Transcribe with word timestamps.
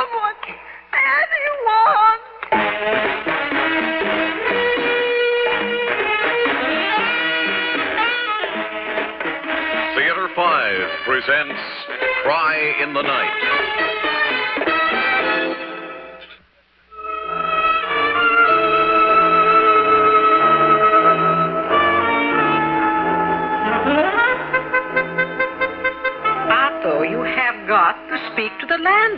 someone, 0.00 0.34
anyone. 0.94 2.20
Theater 9.96 10.28
5 10.34 10.88
presents 11.04 11.60
Cry 12.22 12.82
in 12.82 12.94
the 12.94 13.02
Night. 13.02 13.50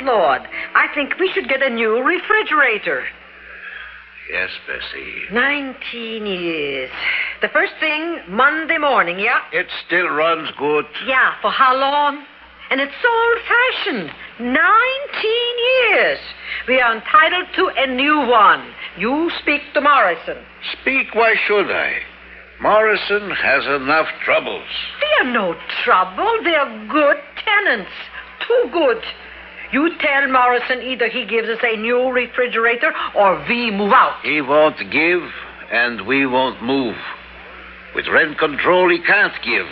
landlord. 0.02 0.42
I 0.92 0.94
think 0.94 1.18
we 1.18 1.32
should 1.32 1.48
get 1.48 1.62
a 1.62 1.70
new 1.70 2.02
refrigerator. 2.02 3.06
Yes, 4.30 4.50
Bessie. 4.66 5.22
Nineteen 5.32 6.26
years. 6.26 6.90
The 7.40 7.48
first 7.48 7.72
thing, 7.80 8.18
Monday 8.28 8.76
morning, 8.76 9.18
yeah? 9.18 9.40
It 9.54 9.68
still 9.86 10.08
runs 10.08 10.50
good. 10.58 10.84
Yeah, 11.06 11.32
for 11.40 11.50
how 11.50 11.74
long? 11.74 12.22
And 12.70 12.78
it's 12.78 12.92
old 12.92 13.38
fashioned. 13.48 14.10
Nineteen 14.38 15.54
years. 15.88 16.18
We 16.68 16.78
are 16.82 16.94
entitled 16.94 17.46
to 17.56 17.70
a 17.74 17.86
new 17.86 18.18
one. 18.28 18.62
You 18.98 19.30
speak 19.40 19.62
to 19.72 19.80
Morrison. 19.80 20.44
Speak, 20.78 21.14
why 21.14 21.36
should 21.46 21.70
I? 21.70 22.00
Morrison 22.60 23.30
has 23.30 23.64
enough 23.64 24.08
troubles. 24.26 24.68
They 25.00 25.26
are 25.26 25.32
no 25.32 25.56
trouble. 25.84 26.30
They 26.44 26.54
are 26.54 26.86
good 26.88 27.16
tenants. 27.46 27.90
Too 28.46 28.68
good. 28.70 29.02
You 29.72 29.90
tell 29.98 30.28
Morrison 30.30 30.82
either 30.82 31.08
he 31.08 31.24
gives 31.24 31.48
us 31.48 31.58
a 31.62 31.76
new 31.76 32.10
refrigerator 32.10 32.92
or 33.16 33.42
we 33.48 33.70
move 33.70 33.92
out. 33.92 34.20
He 34.22 34.42
won't 34.42 34.78
give, 34.90 35.22
and 35.72 36.06
we 36.06 36.26
won't 36.26 36.62
move. 36.62 36.96
With 37.94 38.06
rent 38.08 38.38
control, 38.38 38.90
he 38.90 39.00
can't 39.02 39.32
give. 39.42 39.66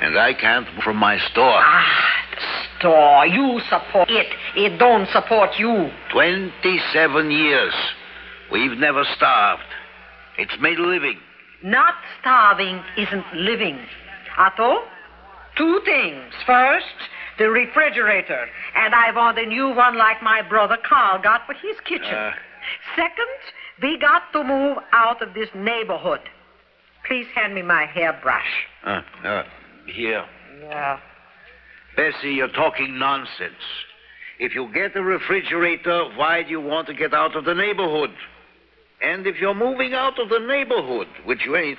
And 0.00 0.16
I 0.16 0.32
can't 0.32 0.72
move 0.74 0.84
from 0.84 0.96
my 0.96 1.18
store. 1.30 1.60
Ah, 1.60 2.24
the 2.30 2.78
store. 2.78 3.26
You 3.26 3.60
support 3.68 4.08
it. 4.10 4.28
It 4.54 4.78
don't 4.78 5.08
support 5.08 5.58
you. 5.58 5.90
27 6.12 7.30
years. 7.32 7.74
We've 8.52 8.78
never 8.78 9.02
starved. 9.16 9.62
It's 10.38 10.56
made 10.60 10.78
a 10.78 10.86
living. 10.86 11.18
Not 11.64 11.94
starving 12.20 12.80
isn't 12.96 13.26
living. 13.34 13.80
Otto, 14.36 14.84
two 15.56 15.80
things. 15.84 16.32
First, 16.46 16.84
the 17.38 17.48
refrigerator. 17.50 18.46
And 18.76 18.94
I 18.94 19.12
want 19.12 19.38
a 19.38 19.46
new 19.46 19.68
one 19.68 19.96
like 19.96 20.22
my 20.22 20.42
brother 20.42 20.76
Carl 20.86 21.20
got 21.22 21.46
for 21.46 21.54
his 21.54 21.76
kitchen. 21.84 22.14
Uh. 22.14 22.32
Second, 22.96 23.26
we 23.82 23.98
got 23.98 24.22
to 24.32 24.44
move 24.44 24.78
out 24.92 25.22
of 25.22 25.34
this 25.34 25.48
neighborhood. 25.54 26.20
Please 27.06 27.26
hand 27.34 27.54
me 27.54 27.62
my 27.62 27.86
hairbrush. 27.86 28.66
Uh, 28.84 29.00
uh, 29.24 29.42
here. 29.86 30.24
Yeah. 30.60 30.98
Bessie, 31.96 32.34
you're 32.34 32.48
talking 32.48 32.98
nonsense. 32.98 33.54
If 34.38 34.54
you 34.54 34.70
get 34.72 34.94
a 34.94 35.02
refrigerator, 35.02 36.10
why 36.16 36.42
do 36.42 36.50
you 36.50 36.60
want 36.60 36.86
to 36.88 36.94
get 36.94 37.14
out 37.14 37.34
of 37.34 37.44
the 37.44 37.54
neighborhood? 37.54 38.10
And 39.02 39.26
if 39.26 39.36
you're 39.40 39.54
moving 39.54 39.94
out 39.94 40.18
of 40.18 40.28
the 40.28 40.38
neighborhood, 40.38 41.08
which 41.24 41.44
you 41.44 41.56
ain't, 41.56 41.78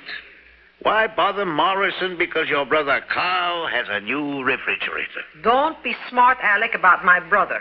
why 0.82 1.06
bother 1.08 1.44
Morrison 1.44 2.16
because 2.16 2.48
your 2.48 2.64
brother 2.64 3.02
Carl 3.12 3.68
has 3.68 3.86
a 3.90 4.00
new 4.00 4.42
refrigerator? 4.42 5.22
Don't 5.42 5.82
be 5.82 5.94
smart, 6.08 6.38
Alec, 6.42 6.74
about 6.74 7.04
my 7.04 7.20
brother. 7.20 7.60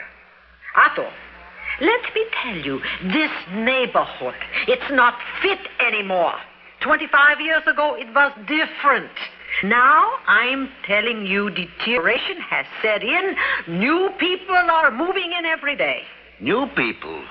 Otto, 0.78 1.10
let 1.82 2.02
me 2.16 2.26
tell 2.44 2.58
you, 2.58 2.80
this 3.04 3.32
neighborhood, 3.52 4.36
it's 4.68 4.92
not 4.92 5.16
fit 5.42 5.60
anymore. 5.86 6.34
25 6.82 7.42
years 7.42 7.64
ago, 7.68 7.96
it 7.96 8.08
was 8.16 8.32
different. 8.48 9.12
Now, 9.64 10.12
I'm 10.28 10.70
telling 10.86 11.26
you, 11.26 11.50
deterioration 11.50 12.38
has 12.50 12.66
set 12.82 13.04
in. 13.04 13.36
New 13.68 14.12
people 14.18 14.56
are 14.56 14.92
moving 14.92 15.34
in 15.38 15.46
every 15.46 15.76
day. 15.76 16.04
New 16.40 16.68
people. 16.76 17.22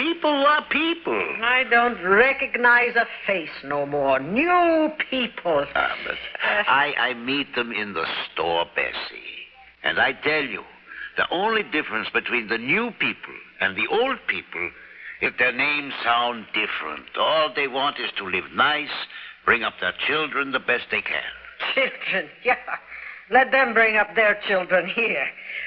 People 0.00 0.46
are 0.46 0.64
people. 0.70 1.36
I 1.42 1.64
don't 1.68 2.02
recognize 2.02 2.96
a 2.96 3.04
face 3.26 3.50
no 3.62 3.84
more. 3.84 4.18
New 4.18 4.90
people. 5.10 5.66
Ah, 5.74 5.94
but 6.06 6.14
I, 6.42 6.94
I 6.98 7.14
meet 7.14 7.54
them 7.54 7.70
in 7.70 7.92
the 7.92 8.06
store, 8.32 8.64
Bessie. 8.74 9.44
And 9.82 9.98
I 9.98 10.12
tell 10.12 10.42
you, 10.42 10.62
the 11.18 11.26
only 11.30 11.64
difference 11.64 12.08
between 12.14 12.48
the 12.48 12.56
new 12.56 12.92
people 12.92 13.34
and 13.60 13.76
the 13.76 13.86
old 13.88 14.16
people 14.26 14.70
is 15.20 15.32
their 15.38 15.52
names 15.52 15.92
sound 16.02 16.46
different. 16.54 17.04
All 17.18 17.52
they 17.54 17.68
want 17.68 18.00
is 18.00 18.10
to 18.16 18.24
live 18.24 18.50
nice, 18.54 18.88
bring 19.44 19.64
up 19.64 19.74
their 19.82 19.94
children 20.06 20.52
the 20.52 20.60
best 20.60 20.84
they 20.90 21.02
can. 21.02 21.74
Children, 21.74 22.30
yeah. 22.42 22.56
Let 23.30 23.52
them 23.52 23.74
bring 23.74 23.98
up 23.98 24.14
their 24.16 24.40
children 24.48 24.88
here. 24.88 25.26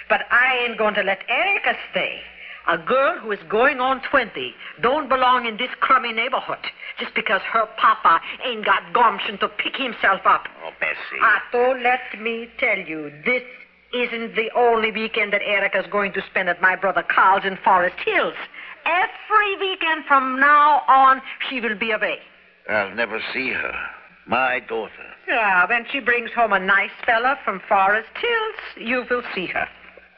But 0.09 0.21
I 0.31 0.65
ain't 0.65 0.79
going 0.79 0.95
to 0.95 1.03
let 1.03 1.19
Erica 1.29 1.75
stay. 1.91 2.19
A 2.67 2.77
girl 2.77 3.19
who 3.19 3.31
is 3.31 3.39
going 3.49 3.81
on 3.81 4.01
20 4.09 4.53
don't 4.81 5.09
belong 5.09 5.45
in 5.45 5.57
this 5.57 5.69
crummy 5.81 6.13
neighborhood 6.13 6.59
just 6.97 7.13
because 7.13 7.41
her 7.41 7.67
papa 7.77 8.21
ain't 8.45 8.65
got 8.65 8.93
gumption 8.93 9.37
to 9.39 9.49
pick 9.49 9.75
himself 9.75 10.21
up. 10.25 10.47
Oh, 10.63 10.71
Bessie. 10.79 11.19
Ah, 11.21 11.43
Otto, 11.49 11.77
let 11.81 12.21
me 12.21 12.47
tell 12.59 12.77
you, 12.77 13.11
this 13.25 13.43
isn't 13.93 14.35
the 14.35 14.49
only 14.55 14.91
weekend 14.91 15.33
that 15.33 15.41
Erica's 15.41 15.85
going 15.91 16.13
to 16.13 16.21
spend 16.29 16.47
at 16.47 16.61
my 16.61 16.75
brother 16.75 17.03
Carl's 17.03 17.43
in 17.45 17.57
Forest 17.63 17.97
Hills. 18.05 18.33
Every 18.85 19.57
weekend 19.59 20.05
from 20.05 20.39
now 20.39 20.81
on, 20.87 21.21
she 21.49 21.59
will 21.59 21.77
be 21.77 21.91
away. 21.91 22.19
I'll 22.69 22.95
never 22.95 23.21
see 23.33 23.49
her. 23.51 23.73
My 24.25 24.61
daughter. 24.61 24.91
Yeah, 25.27 25.67
when 25.67 25.85
she 25.91 25.99
brings 25.99 26.31
home 26.31 26.53
a 26.53 26.59
nice 26.59 26.91
fella 27.05 27.37
from 27.43 27.61
Forest 27.67 28.09
Hills, 28.15 28.87
you 28.87 29.05
will 29.09 29.23
see 29.35 29.47
her. 29.47 29.67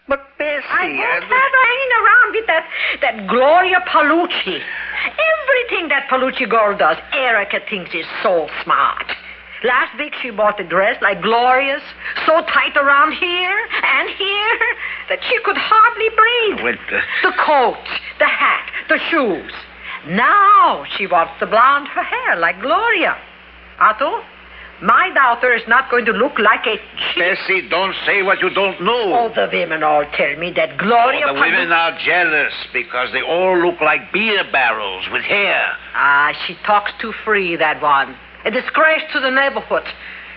But 0.07 0.21
Bessie, 0.37 0.65
I 0.69 0.87
won't 0.87 1.23
have 1.23 1.51
her 1.51 1.65
hanging 1.65 1.93
around 2.01 2.29
with 2.35 2.47
that, 2.47 2.65
that 3.01 3.27
Gloria 3.27 3.81
Palucci. 3.87 4.61
Everything 4.61 5.89
that 5.89 6.07
Palucci 6.09 6.47
girl 6.47 6.77
does, 6.77 6.97
Erica 7.11 7.59
thinks 7.69 7.93
is 7.93 8.05
so 8.21 8.47
smart. 8.63 9.05
Last 9.63 9.97
week 9.97 10.13
she 10.21 10.29
bought 10.29 10.59
a 10.59 10.63
dress 10.63 11.01
like 11.01 11.23
Gloria's, 11.23 11.81
so 12.27 12.41
tight 12.41 12.77
around 12.77 13.13
here 13.13 13.57
and 13.81 14.09
here 14.09 14.59
that 15.09 15.19
she 15.27 15.39
could 15.43 15.57
hardly 15.57 16.09
breathe. 16.13 16.63
With 16.63 16.79
the... 16.89 17.01
The 17.23 17.35
coat, 17.43 17.81
the 18.19 18.27
hat, 18.27 18.69
the 18.89 18.99
shoes. 19.09 19.51
Now 20.07 20.85
she 20.97 21.07
wants 21.07 21.33
to 21.39 21.47
blonde 21.47 21.87
her 21.87 22.03
hair 22.03 22.35
like 22.35 22.61
Gloria. 22.61 23.17
Otto, 23.79 24.21
my 24.81 25.09
daughter 25.13 25.53
is 25.53 25.63
not 25.67 25.89
going 25.89 26.05
to 26.05 26.11
look 26.11 26.37
like 26.37 26.65
a 26.67 26.75
cheap 26.77 27.17
Bessie, 27.17 27.67
don't 27.69 27.95
say 28.05 28.21
what 28.21 28.39
you 28.41 28.49
don't 28.49 28.81
know. 28.83 29.13
all 29.13 29.29
the 29.33 29.49
women 29.51 29.83
all 29.83 30.05
tell 30.13 30.35
me 30.37 30.51
that 30.55 30.77
Gloria 30.77 31.25
Oh, 31.29 31.33
the 31.33 31.39
women 31.39 31.71
are 31.71 31.97
jealous 32.03 32.53
because 32.73 33.11
they 33.13 33.21
all 33.21 33.57
look 33.57 33.79
like 33.81 34.11
beer 34.11 34.43
barrels 34.51 35.05
with 35.11 35.23
hair. 35.23 35.65
Ah, 35.93 36.33
she 36.45 36.55
talks 36.65 36.91
too 36.99 37.13
free, 37.23 37.55
that 37.55 37.81
one. 37.81 38.15
A 38.43 38.51
disgrace 38.51 39.01
to 39.13 39.19
the 39.19 39.31
neighborhood. 39.31 39.83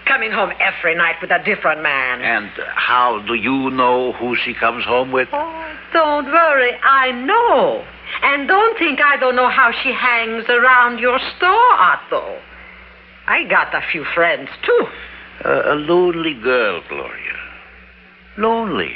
Coming 0.06 0.32
home 0.32 0.52
every 0.58 0.94
night 0.94 1.16
with 1.20 1.30
a 1.30 1.42
different 1.44 1.82
man. 1.82 2.22
And 2.22 2.48
how 2.74 3.20
do 3.26 3.34
you 3.34 3.68
know 3.70 4.12
who 4.12 4.36
she 4.36 4.54
comes 4.54 4.84
home 4.86 5.12
with? 5.12 5.28
Oh, 5.32 5.76
don't 5.92 6.24
worry, 6.26 6.72
I 6.82 7.10
know. 7.12 7.84
And 8.22 8.48
don't 8.48 8.78
think 8.78 9.00
I 9.02 9.18
don't 9.18 9.36
know 9.36 9.50
how 9.50 9.70
she 9.82 9.92
hangs 9.92 10.44
around 10.48 10.98
your 10.98 11.18
store, 11.36 11.72
Otto. 11.74 12.40
I 13.28 13.44
got 13.44 13.74
a 13.74 13.82
few 13.92 14.04
friends, 14.14 14.48
too. 14.64 14.86
Uh, 15.44 15.62
a 15.66 15.76
lonely 15.76 16.34
girl, 16.34 16.82
Gloria. 16.88 17.36
Lonely. 18.38 18.94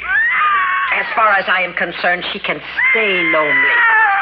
As 0.93 1.05
far 1.15 1.29
as 1.33 1.45
I 1.47 1.61
am 1.61 1.73
concerned, 1.73 2.23
she 2.33 2.39
can 2.39 2.59
stay 2.91 3.21
lonely. 3.31 3.69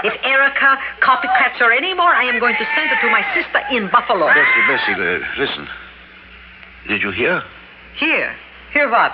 If 0.03 0.13
Erica 0.23 0.77
copycats 1.01 1.59
her 1.59 1.71
anymore, 1.71 2.13
I 2.13 2.23
am 2.23 2.39
going 2.39 2.55
to 2.55 2.65
send 2.75 2.89
her 2.89 2.99
to 3.01 3.11
my 3.11 3.23
sister 3.33 3.61
in 3.71 3.89
Buffalo. 3.91 4.27
Bessie, 4.27 4.67
Bessie, 4.67 4.93
uh, 4.93 5.39
listen. 5.39 5.67
Did 6.87 7.01
you 7.01 7.11
hear? 7.11 7.41
Hear? 7.97 8.35
Hear 8.73 8.89
what? 8.89 9.11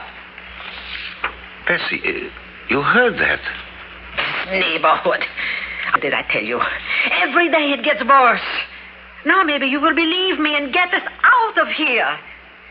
Bessie, 1.68 2.02
uh, 2.06 2.30
you 2.70 2.82
heard 2.82 3.16
that. 3.20 3.42
neighborhood. 4.50 5.24
Did 6.02 6.14
I 6.14 6.24
tell 6.32 6.44
you? 6.44 6.60
Every 7.22 7.50
day 7.50 7.72
it 7.78 7.84
gets 7.84 8.04
worse. 8.04 8.42
Now 9.26 9.44
maybe 9.44 9.68
you 9.68 9.80
will 9.82 9.96
believe 9.96 10.40
me 10.40 10.56
and 10.56 10.74
get 10.74 10.94
us 10.94 11.04
out 11.24 11.58
of 11.58 11.68
here. 11.70 12.18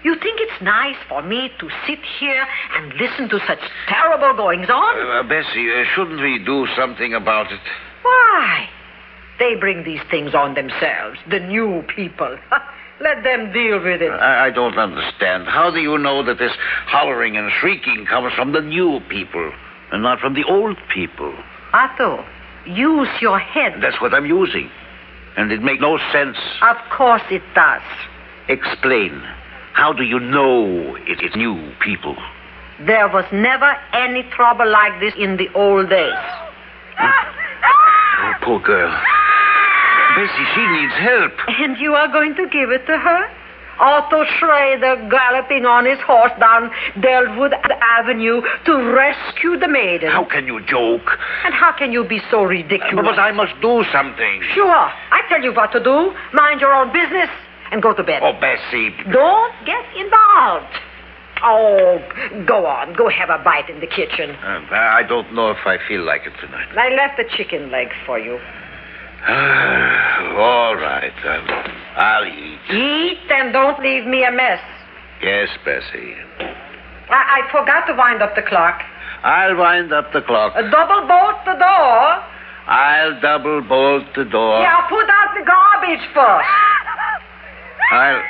You 0.04 0.14
think 0.14 0.38
it's 0.40 0.62
nice 0.62 0.96
for 1.08 1.22
me 1.22 1.50
to 1.58 1.68
sit 1.86 1.98
here 2.20 2.46
and 2.76 2.92
listen 2.94 3.28
to 3.30 3.40
such 3.46 3.58
terrible 3.88 4.36
goings 4.36 4.68
on? 4.70 5.10
Uh, 5.10 5.22
Bessie, 5.28 5.68
uh, 5.72 5.84
shouldn't 5.94 6.20
we 6.20 6.38
do 6.38 6.66
something 6.76 7.14
about 7.14 7.50
it? 7.50 7.60
Why? 8.02 8.68
They 9.38 9.56
bring 9.56 9.84
these 9.84 10.00
things 10.10 10.34
on 10.34 10.54
themselves, 10.54 11.18
the 11.28 11.40
new 11.40 11.82
people. 11.94 12.38
Let 13.00 13.24
them 13.24 13.52
deal 13.52 13.82
with 13.82 14.00
it. 14.00 14.10
I, 14.10 14.46
I 14.46 14.50
don't 14.50 14.78
understand. 14.78 15.48
How 15.48 15.70
do 15.70 15.80
you 15.80 15.98
know 15.98 16.22
that 16.24 16.38
this 16.38 16.52
hollering 16.86 17.36
and 17.36 17.50
shrieking 17.60 18.06
comes 18.06 18.32
from 18.34 18.52
the 18.52 18.60
new 18.60 19.00
people 19.08 19.52
and 19.92 20.02
not 20.02 20.20
from 20.20 20.34
the 20.34 20.44
old 20.44 20.78
people? 20.94 21.34
Otto, 21.72 22.24
use 22.64 23.08
your 23.20 23.38
head. 23.38 23.82
That's 23.82 24.00
what 24.00 24.14
I'm 24.14 24.24
using. 24.24 24.70
And 25.36 25.52
it 25.52 25.62
makes 25.62 25.80
no 25.80 25.98
sense. 26.12 26.36
Of 26.62 26.76
course 26.90 27.22
it 27.30 27.42
does. 27.54 27.82
Explain. 28.48 29.22
How 29.72 29.92
do 29.92 30.02
you 30.02 30.18
know 30.18 30.96
it 31.06 31.22
is 31.22 31.36
new 31.36 31.72
people? 31.80 32.16
There 32.80 33.08
was 33.08 33.24
never 33.32 33.76
any 33.92 34.22
trouble 34.24 34.70
like 34.70 34.98
this 35.00 35.14
in 35.18 35.36
the 35.36 35.48
old 35.54 35.90
days. 35.90 36.14
Oh, 36.98 38.32
poor 38.42 38.60
girl. 38.60 38.90
Bessie, 40.16 40.46
she 40.54 40.66
needs 40.66 40.94
help. 40.94 41.32
And 41.48 41.76
you 41.78 41.94
are 41.94 42.08
going 42.08 42.34
to 42.36 42.46
give 42.48 42.70
it 42.70 42.86
to 42.86 42.96
her? 42.96 43.30
Otto 43.78 44.24
Schrader 44.38 45.08
galloping 45.10 45.66
on 45.66 45.84
his 45.84 45.98
horse 46.00 46.32
down 46.40 46.70
Delwood 47.00 47.52
Avenue 47.80 48.42
to 48.64 48.72
rescue 48.92 49.58
the 49.58 49.68
maiden. 49.68 50.10
How 50.10 50.24
can 50.24 50.46
you 50.46 50.64
joke? 50.64 51.18
And 51.44 51.54
how 51.54 51.72
can 51.76 51.92
you 51.92 52.04
be 52.04 52.20
so 52.30 52.44
ridiculous? 52.44 53.04
But 53.04 53.18
I 53.18 53.32
must 53.32 53.60
do 53.60 53.84
something. 53.92 54.42
Sure. 54.54 54.90
I 55.12 55.22
tell 55.28 55.42
you 55.42 55.52
what 55.52 55.72
to 55.72 55.82
do. 55.82 56.14
Mind 56.32 56.60
your 56.60 56.74
own 56.74 56.92
business 56.92 57.28
and 57.70 57.82
go 57.82 57.92
to 57.92 58.02
bed. 58.02 58.22
Oh, 58.22 58.32
Bessie. 58.32 58.90
Don't 59.12 59.54
get 59.66 59.84
involved. 59.96 60.72
Oh, 61.42 61.98
go 62.46 62.66
on. 62.66 62.94
Go 62.94 63.08
have 63.10 63.28
a 63.28 63.42
bite 63.42 63.68
in 63.68 63.80
the 63.80 63.86
kitchen. 63.86 64.30
Uh, 64.30 64.64
I 64.72 65.02
don't 65.02 65.34
know 65.34 65.50
if 65.50 65.66
I 65.66 65.76
feel 65.86 66.02
like 66.02 66.22
it 66.24 66.32
tonight. 66.40 66.68
I 66.76 66.94
left 66.94 67.18
the 67.18 67.24
chicken 67.36 67.70
legs 67.70 67.94
for 68.06 68.18
you. 68.18 68.34
All 69.28 70.76
right. 70.76 71.12
I'll, 71.24 71.75
I'll 71.96 72.26
eat. 72.26 72.60
Eat 72.70 73.30
and 73.30 73.52
don't 73.52 73.80
leave 73.80 74.06
me 74.06 74.24
a 74.24 74.30
mess. 74.30 74.60
Yes, 75.22 75.48
Bessie. 75.64 76.14
I, 77.08 77.40
I 77.40 77.50
forgot 77.50 77.86
to 77.86 77.94
wind 77.94 78.22
up 78.22 78.34
the 78.36 78.42
clock. 78.42 78.82
I'll 79.22 79.56
wind 79.56 79.92
up 79.92 80.12
the 80.12 80.20
clock. 80.20 80.52
Uh, 80.54 80.62
double 80.70 81.08
bolt 81.08 81.36
the 81.46 81.54
door. 81.54 82.22
I'll 82.68 83.20
double 83.20 83.62
bolt 83.62 84.04
the 84.14 84.24
door. 84.24 84.60
Yeah, 84.60 84.86
put 84.88 85.08
out 85.08 85.34
the 85.38 85.44
garbage 85.46 86.04
first. 86.12 86.48
I'll. 87.92 88.22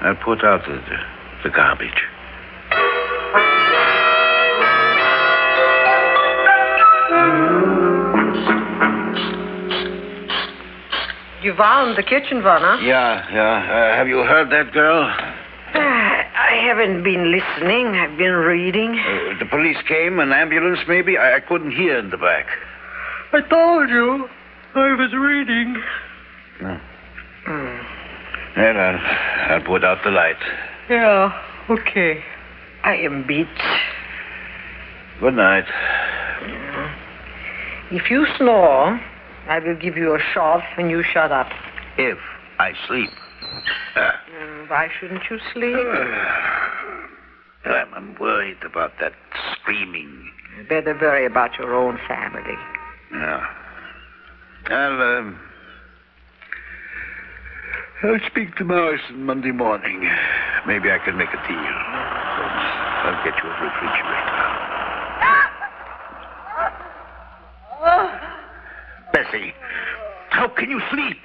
I'll 0.00 0.16
put 0.16 0.42
out 0.42 0.62
the, 0.66 0.72
the, 0.72 0.98
the 1.44 1.50
garbage. 1.50 2.02
You 11.42 11.54
wound 11.58 11.96
the 11.96 12.02
kitchen, 12.04 12.40
Vanna. 12.42 12.78
Yeah, 12.82 13.26
yeah. 13.32 13.92
Uh, 13.92 13.96
have 13.96 14.06
you 14.06 14.18
heard 14.18 14.50
that 14.50 14.72
girl? 14.72 15.02
I 15.74 16.60
haven't 16.64 17.02
been 17.02 17.32
listening. 17.32 17.88
I've 17.96 18.16
been 18.16 18.32
reading. 18.32 18.98
Uh, 18.98 19.38
the 19.38 19.46
police 19.46 19.78
came, 19.88 20.20
an 20.20 20.32
ambulance 20.32 20.80
maybe? 20.86 21.18
I, 21.18 21.36
I 21.36 21.40
couldn't 21.40 21.72
hear 21.72 21.98
in 21.98 22.10
the 22.10 22.16
back. 22.16 22.46
I 23.32 23.40
told 23.40 23.88
you. 23.88 24.28
I 24.74 24.94
was 24.94 25.12
reading. 25.12 25.82
No. 26.60 26.80
Hmm. 27.44 27.78
Well, 28.56 28.76
I'll, 28.76 29.52
I'll 29.52 29.64
put 29.64 29.84
out 29.84 29.98
the 30.04 30.10
light. 30.10 30.36
Yeah, 30.88 31.32
okay. 31.70 32.22
I 32.84 32.96
am 32.96 33.26
beat. 33.26 33.48
Good 35.20 35.34
night. 35.34 35.64
If 37.90 38.10
you 38.10 38.26
snore, 38.36 39.00
I 39.48 39.58
will 39.58 39.76
give 39.76 39.96
you 39.96 40.14
a 40.14 40.18
shove 40.34 40.62
and 40.78 40.90
you 40.90 41.02
shut 41.02 41.32
up. 41.32 41.48
If 41.98 42.18
I 42.58 42.72
sleep. 42.86 43.10
Uh, 43.96 44.12
Why 44.68 44.88
shouldn't 44.98 45.22
you 45.30 45.38
sleep? 45.52 45.76
I'm, 47.64 47.94
I'm 47.94 48.16
worried 48.18 48.62
about 48.64 48.92
that 49.00 49.12
screaming. 49.52 50.30
You 50.58 50.64
better 50.64 50.96
worry 51.00 51.26
about 51.26 51.58
your 51.58 51.74
own 51.74 51.98
family. 52.08 52.56
Yeah. 53.12 53.46
I'll, 54.66 55.02
um, 55.18 55.40
I'll 58.04 58.20
speak 58.30 58.56
to 58.56 58.64
Morrison 58.64 59.24
Monday 59.24 59.52
morning. 59.52 60.08
Maybe 60.66 60.90
I 60.90 60.98
can 61.04 61.16
make 61.16 61.28
a 61.28 61.48
deal. 61.48 61.58
I'll 63.04 63.24
get 63.24 63.34
you 63.42 63.50
a 63.50 63.52
refrigerator. 63.52 64.41
Bessie, 69.32 69.52
how 70.30 70.48
can 70.48 70.70
you 70.70 70.80
sleep? 70.90 71.18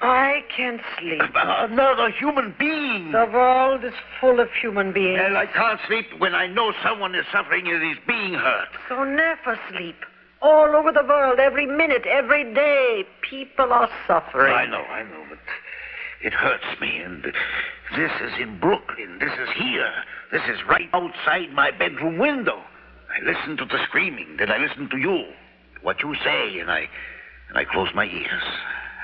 I 0.00 0.42
can't 0.54 0.80
sleep. 0.98 1.20
Uh, 1.34 1.66
another 1.70 2.10
human 2.10 2.54
being. 2.58 3.12
The 3.12 3.28
world 3.32 3.84
is 3.84 3.92
full 4.20 4.40
of 4.40 4.48
human 4.60 4.92
beings. 4.92 5.20
Well, 5.20 5.36
I 5.36 5.46
can't 5.46 5.80
sleep 5.86 6.06
when 6.18 6.34
I 6.34 6.48
know 6.48 6.72
someone 6.82 7.14
is 7.14 7.24
suffering 7.30 7.68
and 7.68 7.92
is 7.92 7.98
being 8.06 8.34
hurt. 8.34 8.68
So 8.88 9.04
never 9.04 9.58
sleep. 9.70 9.96
All 10.40 10.74
over 10.74 10.90
the 10.90 11.04
world, 11.04 11.38
every 11.38 11.66
minute, 11.66 12.04
every 12.04 12.52
day, 12.52 13.04
people 13.28 13.72
are 13.72 13.88
suffering. 14.08 14.52
I 14.52 14.66
know, 14.66 14.82
I 14.82 15.04
know, 15.04 15.24
but 15.28 15.38
it 16.20 16.32
hurts 16.32 16.80
me. 16.80 16.98
And 16.98 17.22
this 17.96 18.10
is 18.20 18.32
in 18.40 18.58
Brooklyn. 18.58 19.20
This 19.20 19.32
is 19.40 19.48
here. 19.56 19.92
This 20.32 20.42
is 20.48 20.58
right 20.68 20.88
outside 20.92 21.52
my 21.52 21.70
bedroom 21.70 22.18
window. 22.18 22.60
I 23.14 23.24
listen 23.24 23.56
to 23.58 23.64
the 23.66 23.78
screaming, 23.84 24.36
then 24.38 24.50
I 24.50 24.56
listen 24.56 24.88
to 24.88 24.96
you, 24.96 25.26
what 25.82 26.00
you 26.02 26.16
say, 26.24 26.58
and 26.58 26.70
I, 26.70 26.88
and 27.52 27.58
I 27.58 27.70
close 27.70 27.90
my 27.94 28.06
ears. 28.06 28.42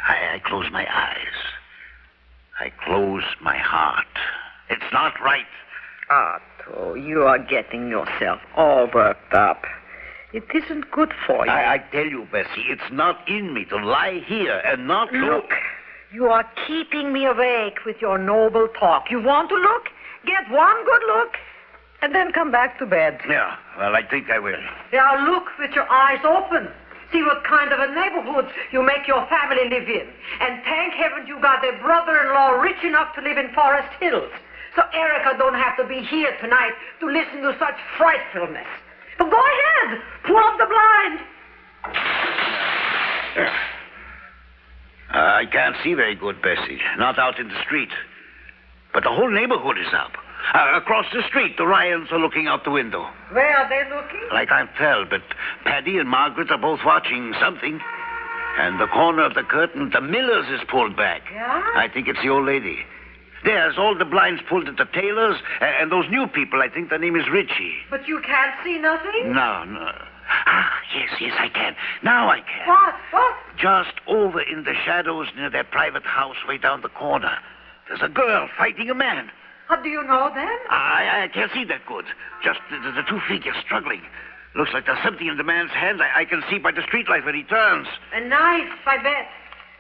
I, 0.09 0.37
I 0.37 0.39
close 0.43 0.71
my 0.73 0.87
eyes. 0.91 1.37
I 2.59 2.73
close 2.87 3.23
my 3.43 3.59
heart. 3.59 4.07
It's 4.71 4.90
not 4.90 5.12
right. 5.23 5.45
Otto, 6.11 6.95
you 6.95 7.25
are 7.25 7.38
getting 7.38 7.88
yourself 7.88 8.40
all 8.57 8.88
worked 8.95 9.35
up. 9.35 9.64
It 10.33 10.45
isn't 10.55 10.90
good 10.90 11.12
for 11.26 11.45
you. 11.45 11.52
I, 11.52 11.75
I 11.75 11.78
tell 11.93 12.07
you, 12.07 12.26
Bessie, 12.33 12.64
it's 12.69 12.90
not 12.90 13.28
in 13.28 13.52
me 13.52 13.67
to 13.67 13.76
lie 13.76 14.23
here 14.26 14.62
and 14.64 14.88
not 14.88 15.12
Look, 15.12 15.50
you 16.11 16.28
are 16.28 16.47
keeping 16.67 17.12
me 17.12 17.26
awake 17.26 17.85
with 17.85 17.97
your 18.00 18.17
noble 18.17 18.69
talk. 18.81 19.11
You 19.11 19.23
want 19.23 19.50
to 19.50 19.57
look? 19.57 19.88
Get 20.25 20.50
one 20.50 20.85
good 20.87 21.02
look, 21.07 21.35
and 22.00 22.14
then 22.14 22.33
come 22.33 22.50
back 22.50 22.78
to 22.78 22.87
bed. 22.87 23.21
Yeah, 23.28 23.57
well, 23.78 23.95
I 23.95 24.02
think 24.09 24.31
I 24.31 24.38
will. 24.38 24.61
Now 24.90 25.31
look 25.31 25.45
with 25.59 25.73
your 25.73 25.90
eyes 25.90 26.21
open. 26.25 26.69
See 27.12 27.23
what 27.23 27.43
kind 27.45 27.73
of 27.73 27.81
a 27.81 27.88
neighborhood 27.95 28.53
you 28.71 28.83
make 28.83 29.07
your 29.07 29.27
family 29.29 29.69
live 29.71 29.88
in. 29.88 30.07
And 30.41 30.62
thank 30.65 30.93
heaven 30.95 31.27
you 31.27 31.41
got 31.41 31.65
a 31.65 31.73
brother-in-law 31.81 32.61
rich 32.61 32.85
enough 32.85 33.15
to 33.15 33.23
live 33.23 33.38
in 33.38 33.53
Forest 33.55 33.88
Hills. 33.99 34.31
So 34.77 34.83
Erica 34.93 35.38
don't 35.38 35.55
have 35.55 35.77
to 35.79 35.85
be 35.88 36.00
here 36.05 36.37
tonight 36.41 36.73
to 37.00 37.07
listen 37.07 37.41
to 37.43 37.57
such 37.59 37.75
frightfulness. 37.97 38.69
But 39.17 39.31
go 39.31 39.41
ahead. 39.41 40.00
Pull 40.25 40.37
up 40.37 40.59
the 40.59 40.67
blind. 40.67 41.19
Uh, 45.11 45.41
I 45.41 45.45
can't 45.50 45.75
see 45.83 45.95
very 45.95 46.15
good, 46.15 46.43
Bessie. 46.43 46.79
Not 46.99 47.19
out 47.19 47.38
in 47.38 47.49
the 47.49 47.62
street. 47.65 47.88
But 48.93 49.05
the 49.05 49.11
whole 49.11 49.31
neighborhood 49.31 49.79
is 49.79 49.93
up. 49.95 50.12
Uh, 50.54 50.73
across 50.76 51.07
the 51.12 51.23
street, 51.28 51.57
the 51.59 51.66
Ryans 51.66 52.09
are 52.11 52.18
looking 52.18 52.47
out 52.47 52.64
the 52.64 52.71
window. 52.71 53.07
Where 53.33 53.57
are 53.57 53.68
they 53.68 53.88
looking? 53.95 54.28
Like 54.33 54.50
I 54.50 54.64
can't 54.66 54.71
tell, 54.78 55.04
but 55.04 55.23
Paddy 55.64 55.99
and 55.99 56.09
Margaret 56.09 56.50
are 56.50 56.59
both 56.59 56.80
watching 56.85 57.35
something. 57.40 57.80
And 58.59 58.80
the 58.80 58.87
corner 58.88 59.23
of 59.23 59.35
the 59.35 59.42
curtain, 59.42 59.90
the 59.92 60.00
Miller's 60.00 60.49
is 60.49 60.66
pulled 60.68 60.97
back. 60.97 61.23
Yeah? 61.33 61.62
I 61.76 61.88
think 61.92 62.09
it's 62.09 62.21
the 62.23 62.28
old 62.28 62.47
lady. 62.47 62.78
There's 63.45 63.78
all 63.78 63.97
the 63.97 64.04
blinds 64.04 64.42
pulled 64.49 64.68
at 64.68 64.76
the 64.76 64.87
tailors, 64.87 65.37
and 65.61 65.92
those 65.92 66.07
new 66.11 66.26
people, 66.26 66.61
I 66.61 66.68
think 66.68 66.90
their 66.90 66.99
name 66.99 67.14
is 67.14 67.28
Ritchie. 67.30 67.75
But 67.88 68.09
you 68.09 68.21
can't 68.21 68.54
see 68.64 68.78
nothing? 68.78 69.33
No, 69.33 69.64
no. 69.64 69.92
Ah, 70.47 70.73
yes, 70.95 71.11
yes, 71.21 71.33
I 71.38 71.49
can. 71.49 71.76
Now 72.02 72.28
I 72.28 72.40
can. 72.40 72.66
What? 72.66 72.95
What? 73.12 73.35
Just 73.57 73.95
over 74.07 74.40
in 74.42 74.64
the 74.64 74.75
shadows 74.85 75.28
near 75.37 75.50
their 75.50 75.64
private 75.64 76.04
house 76.04 76.37
way 76.49 76.59
down 76.59 76.83
the 76.83 76.88
corner. 76.88 77.38
There's 77.88 78.02
a 78.02 78.09
girl 78.09 78.49
fighting 78.59 78.90
a 78.90 78.95
man. 78.95 79.30
How 79.69 79.77
do 79.83 79.89
you 79.89 80.03
know 80.03 80.31
them? 80.35 80.49
I, 80.71 81.25
I 81.25 81.29
can't 81.33 81.53
see 81.53 81.65
that 81.65 81.85
good. 81.87 82.05
Just 82.43 82.61
the, 82.71 82.79
the, 82.93 83.03
two 83.09 83.21
figures 83.29 83.55
struggling. 83.65 84.01
Looks 84.57 84.73
like 84.73 84.87
there's 84.87 85.03
something 85.05 85.27
in 85.29 85.37
the 85.37 85.45
man's 85.45 85.71
hands. 85.73 86.01
I, 86.01 86.23
I 86.23 86.25
can 86.25 86.43
see 86.51 86.59
by 86.59 86.73
the 86.73 86.81
streetlight 86.81 87.25
when 87.27 87.35
he 87.35 87.43
turns. 87.45 87.87
A 88.15 88.21
knife, 88.27 88.73
I 88.87 88.97
bet. 89.03 89.29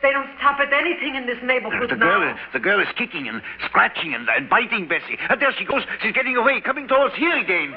They 0.02 0.12
don't 0.12 0.28
stop 0.38 0.60
at 0.60 0.72
anything 0.72 1.16
in 1.16 1.26
this 1.26 1.38
neighborhood 1.42 1.90
The 1.90 1.96
now. 1.96 2.20
girl, 2.20 2.36
the 2.52 2.60
girl 2.60 2.78
is 2.80 2.86
kicking 2.96 3.26
and 3.26 3.42
scratching 3.66 4.14
and, 4.14 4.28
and 4.28 4.48
biting 4.48 4.86
Bessie. 4.86 5.18
And 5.28 5.40
there 5.40 5.50
she 5.58 5.64
goes. 5.64 5.82
She's 6.02 6.12
getting 6.14 6.36
away, 6.36 6.60
coming 6.60 6.86
towards 6.86 7.16
here 7.16 7.34
again. 7.36 7.74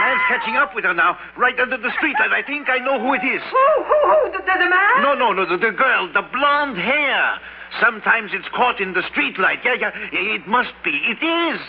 Man's 0.00 0.20
catching 0.28 0.56
up 0.56 0.74
with 0.74 0.84
her 0.84 0.94
now, 0.94 1.16
right 1.38 1.58
under 1.58 1.76
the 1.78 1.88
streetlight. 1.96 2.32
I 2.34 2.42
think 2.46 2.68
I 2.68 2.78
know 2.78 3.00
who 3.00 3.14
it 3.14 3.22
is. 3.24 3.40
Who? 3.42 3.66
Who? 3.84 3.98
Who? 4.04 4.32
The, 4.32 4.38
the, 4.38 4.54
the 4.66 4.68
man? 4.68 5.02
No, 5.02 5.14
no, 5.14 5.32
no, 5.32 5.46
the, 5.48 5.56
the 5.56 5.72
girl, 5.72 6.12
the 6.12 6.22
blonde 6.32 6.76
hair. 6.76 7.38
Sometimes 7.80 8.30
it's 8.32 8.48
caught 8.54 8.80
in 8.80 8.92
the 8.94 9.02
streetlight. 9.02 9.64
Yeah, 9.64 9.74
yeah, 9.78 9.90
it 10.12 10.46
must 10.48 10.72
be. 10.84 10.90
It 10.90 11.24
is. 11.24 11.60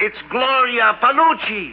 It's 0.00 0.18
Gloria 0.30 0.98
Palucci. 1.00 1.70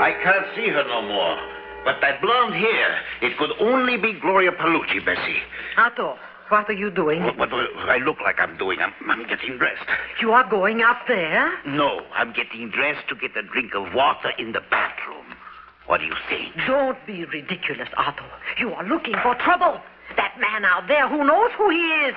I 0.00 0.12
can't 0.22 0.46
see 0.56 0.68
her 0.68 0.84
no 0.88 1.02
more. 1.02 1.38
But 1.84 2.00
that 2.02 2.20
blonde 2.20 2.54
hair, 2.54 3.00
it 3.22 3.38
could 3.38 3.52
only 3.60 3.96
be 3.96 4.12
Gloria 4.20 4.52
Palucci, 4.52 5.04
Bessie. 5.04 5.40
Otto, 5.78 6.18
What 6.48 6.68
are 6.68 6.72
you 6.72 6.90
doing? 6.90 7.22
What, 7.22 7.38
what 7.38 7.50
do 7.50 7.56
I 7.56 7.98
look 7.98 8.18
like 8.20 8.40
I'm 8.40 8.56
doing? 8.58 8.80
I'm, 8.80 8.92
I'm 9.08 9.28
getting 9.28 9.58
dressed. 9.58 9.86
You 10.20 10.32
are 10.32 10.48
going 10.48 10.82
up 10.82 10.98
there? 11.06 11.52
No, 11.64 12.00
I'm 12.14 12.32
getting 12.32 12.68
dressed 12.70 13.08
to 13.10 13.14
get 13.14 13.36
a 13.36 13.42
drink 13.42 13.74
of 13.76 13.94
water 13.94 14.30
in 14.38 14.52
the 14.52 14.60
bathroom. 14.70 15.26
What 15.86 16.00
do 16.00 16.06
you 16.06 16.16
think? 16.28 16.52
Don't 16.66 16.98
be 17.06 17.24
ridiculous, 17.26 17.88
Otto. 17.96 18.24
You 18.58 18.72
are 18.74 18.84
looking 18.84 19.14
for 19.22 19.34
trouble. 19.36 19.80
That 20.16 20.34
man 20.40 20.64
out 20.64 20.88
there, 20.88 21.08
who 21.08 21.24
knows 21.24 21.50
who 21.56 21.70
he 21.70 21.84
is? 22.08 22.14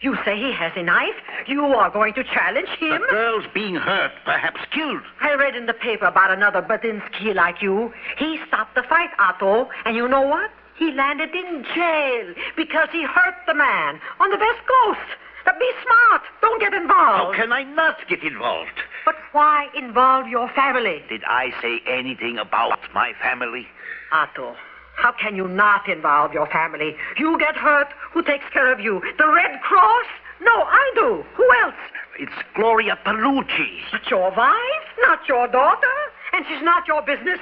You 0.00 0.16
say 0.24 0.36
he 0.36 0.52
has 0.52 0.72
a 0.76 0.82
knife? 0.82 1.14
You 1.46 1.64
are 1.64 1.90
going 1.90 2.14
to 2.14 2.24
challenge 2.24 2.68
him? 2.78 3.00
The 3.00 3.06
girl's 3.10 3.46
being 3.52 3.74
hurt, 3.76 4.12
perhaps 4.24 4.60
killed. 4.72 5.02
I 5.20 5.34
read 5.34 5.54
in 5.56 5.66
the 5.66 5.74
paper 5.74 6.06
about 6.06 6.30
another 6.30 6.62
buttinsky 6.62 7.34
like 7.34 7.62
you. 7.62 7.92
He 8.18 8.38
stopped 8.48 8.74
the 8.74 8.82
fight, 8.88 9.10
Otto, 9.18 9.68
and 9.84 9.96
you 9.96 10.08
know 10.08 10.22
what? 10.22 10.50
He 10.76 10.90
landed 10.92 11.34
in 11.34 11.64
jail 11.74 12.34
because 12.56 12.88
he 12.92 13.02
hurt 13.04 13.34
the 13.46 13.54
man 13.54 14.00
on 14.20 14.30
the 14.30 14.38
West 14.38 14.60
Coast. 14.66 15.18
Now, 15.46 15.58
be 15.58 15.70
smart. 15.82 16.22
Don't 16.40 16.60
get 16.60 16.72
involved. 16.72 17.34
How 17.36 17.42
can 17.42 17.52
I 17.52 17.64
not 17.64 17.96
get 18.08 18.22
involved? 18.22 18.78
But 19.04 19.16
why 19.32 19.68
involve 19.74 20.28
your 20.28 20.48
family? 20.50 21.02
Did 21.08 21.24
I 21.24 21.52
say 21.60 21.80
anything 21.86 22.38
about 22.38 22.78
my 22.94 23.12
family? 23.20 23.66
Otto, 24.12 24.56
how 24.96 25.12
can 25.12 25.34
you 25.34 25.48
not 25.48 25.88
involve 25.88 26.32
your 26.32 26.46
family? 26.46 26.96
You 27.18 27.38
get 27.38 27.56
hurt, 27.56 27.88
who 28.12 28.22
takes 28.22 28.44
care 28.52 28.72
of 28.72 28.80
you? 28.80 29.02
The 29.18 29.28
Red 29.28 29.60
Cross? 29.62 30.06
No, 30.40 30.62
I 30.62 30.92
do. 30.94 31.24
Who 31.34 31.52
else? 31.62 31.74
It's 32.18 32.32
Gloria 32.54 32.98
Palucci. 33.04 33.80
Not 33.92 34.10
your 34.10 34.30
wife, 34.30 34.86
not 35.00 35.26
your 35.28 35.48
daughter, 35.48 35.96
and 36.32 36.44
she's 36.46 36.62
not 36.62 36.86
your 36.86 37.02
business. 37.02 37.40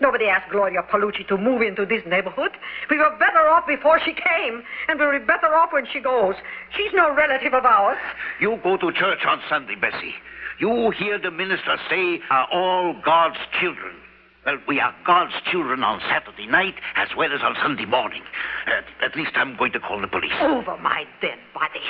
Nobody 0.00 0.26
asked 0.26 0.50
Gloria 0.50 0.82
Palucci 0.82 1.26
to 1.28 1.36
move 1.36 1.62
into 1.62 1.86
this 1.86 2.02
neighborhood. 2.06 2.50
We 2.90 2.98
were 2.98 3.16
better 3.18 3.48
off 3.48 3.66
before 3.66 4.00
she 4.04 4.12
came, 4.12 4.62
and 4.88 4.98
we'll 4.98 5.12
be 5.12 5.24
better 5.24 5.54
off 5.54 5.72
when 5.72 5.86
she 5.92 6.00
goes. 6.00 6.34
She's 6.76 6.92
no 6.94 7.14
relative 7.14 7.54
of 7.54 7.64
ours. 7.64 7.98
You 8.40 8.58
go 8.62 8.76
to 8.76 8.92
church 8.92 9.24
on 9.26 9.40
Sunday, 9.48 9.76
Bessie. 9.76 10.14
You 10.58 10.90
hear 10.90 11.18
the 11.18 11.30
minister 11.30 11.76
say, 11.88 12.20
are 12.30 12.48
all 12.52 12.94
God's 13.04 13.38
children. 13.60 13.94
Well, 14.46 14.58
we 14.68 14.78
are 14.78 14.94
God's 15.06 15.32
children 15.50 15.82
on 15.82 16.00
Saturday 16.10 16.46
night 16.46 16.74
as 16.96 17.08
well 17.16 17.32
as 17.32 17.40
on 17.42 17.56
Sunday 17.62 17.86
morning. 17.86 18.22
At, 18.66 19.10
at 19.10 19.16
least 19.16 19.32
I'm 19.36 19.56
going 19.56 19.72
to 19.72 19.80
call 19.80 20.00
the 20.00 20.06
police. 20.06 20.32
Over 20.40 20.76
my 20.76 21.04
dead 21.22 21.38
body. 21.54 21.80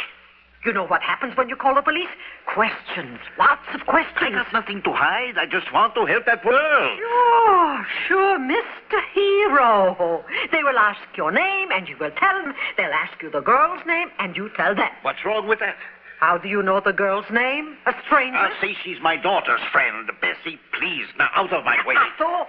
You 0.65 0.73
know 0.73 0.87
what 0.87 1.03
happens 1.03 1.37
when 1.37 1.51
you 1.51 1.57
call 1.57 1.75
the 1.75 1.83
police? 1.83 2.09
Questions. 2.47 3.19
Lots 3.39 3.69
of 3.75 3.85
questions. 3.87 4.17
I 4.21 4.31
got 4.31 4.53
nothing 4.53 4.81
to 4.83 4.93
hide. 4.93 5.37
I 5.37 5.45
just 5.45 5.71
want 5.73 5.95
to 5.95 6.07
help 6.07 6.25
that 6.25 6.43
girl. 6.43 6.97
Sure, 6.97 7.87
sure, 8.09 8.39
Mr. 8.39 8.99
Hero. 9.13 10.25
They 10.53 10.63
will 10.63 10.79
ask 10.79 11.01
your 11.17 11.33
name, 11.33 11.69
and 11.71 11.87
you 11.87 11.97
will 12.01 12.13
tell 12.13 12.43
them. 12.43 12.55
They'll 12.79 12.97
ask 12.97 13.21
you 13.23 13.31
the 13.31 13.43
girl's 13.43 13.83
name, 13.87 14.09
and 14.19 14.35
you 14.37 14.49
tell 14.57 14.75
them. 14.75 14.89
What's 15.03 15.23
wrong 15.25 15.47
with 15.47 15.59
that? 15.59 15.77
How 16.21 16.39
do 16.39 16.49
you 16.49 16.63
know 16.63 16.81
the 16.81 16.95
girl's 16.95 17.29
name? 17.31 17.77
A 17.85 17.93
stranger? 18.07 18.39
Uh, 18.39 18.49
I'll 18.49 18.61
say 18.63 18.75
she's 18.83 18.97
my 19.03 19.17
daughter's 19.17 19.61
friend. 19.71 20.11
Bessie, 20.23 20.59
please, 20.79 21.07
now 21.19 21.29
out 21.35 21.53
of 21.53 21.65
my 21.67 21.77
way. 21.87 21.95
Otto, 21.97 22.47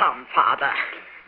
some 0.00 0.26
father. 0.34 0.72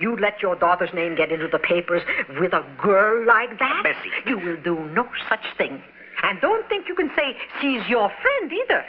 You 0.00 0.16
let 0.16 0.42
your 0.42 0.56
daughter's 0.56 0.92
name 0.92 1.14
get 1.14 1.30
into 1.30 1.46
the 1.46 1.60
papers 1.60 2.02
with 2.40 2.52
a 2.52 2.66
girl 2.82 3.24
like 3.24 3.56
that? 3.60 3.84
Bessie. 3.84 4.10
You 4.26 4.38
will 4.38 4.60
do 4.60 4.90
no 4.90 5.06
such 5.28 5.44
thing. 5.56 5.80
And 6.24 6.40
don't 6.40 6.66
think 6.70 6.88
you 6.88 6.94
can 6.94 7.10
say 7.14 7.36
she's 7.60 7.86
your 7.86 8.10
friend 8.22 8.50
either. 8.50 8.84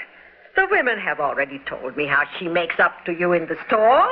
The 0.55 0.67
women 0.71 0.97
have 0.99 1.19
already 1.19 1.59
told 1.67 1.97
me 1.97 2.05
how 2.05 2.23
she 2.39 2.47
makes 2.47 2.79
up 2.79 3.03
to 3.05 3.11
you 3.11 3.33
in 3.33 3.45
the 3.47 3.57
store. 3.67 4.07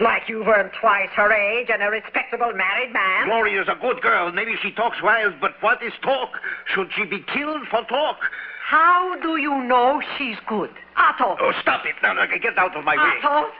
Like 0.00 0.26
you 0.26 0.42
weren't 0.42 0.72
twice 0.80 1.10
her 1.14 1.30
age 1.30 1.68
and 1.70 1.82
a 1.82 1.90
respectable 1.90 2.50
married 2.54 2.94
man. 2.94 3.26
Gloria's 3.26 3.68
a 3.68 3.78
good 3.78 4.00
girl. 4.00 4.32
Maybe 4.32 4.54
she 4.62 4.72
talks 4.72 5.02
wild, 5.02 5.34
but 5.38 5.52
what 5.60 5.82
is 5.82 5.92
talk? 6.02 6.30
Should 6.74 6.88
she 6.96 7.04
be 7.04 7.20
killed 7.34 7.68
for 7.70 7.84
talk? 7.84 8.16
How 8.64 9.20
do 9.20 9.36
you 9.36 9.62
know 9.64 10.00
she's 10.16 10.38
good? 10.48 10.70
Otto. 10.96 11.36
Oh, 11.38 11.52
stop 11.60 11.84
it. 11.84 11.94
Now, 12.02 12.14
now, 12.14 12.24
get 12.24 12.56
out 12.56 12.74
of 12.74 12.84
my 12.84 12.96
way. 12.96 13.18
Otto. 13.22 13.52